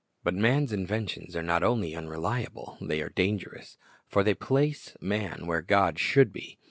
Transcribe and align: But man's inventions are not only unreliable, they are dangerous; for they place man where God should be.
But 0.23 0.33
man's 0.33 0.73
inventions 0.73 1.35
are 1.35 1.43
not 1.43 1.61
only 1.61 1.95
unreliable, 1.95 2.75
they 2.81 3.01
are 3.03 3.09
dangerous; 3.09 3.77
for 4.07 4.23
they 4.23 4.33
place 4.33 4.97
man 4.99 5.45
where 5.45 5.61
God 5.61 5.99
should 5.99 6.33
be. 6.33 6.57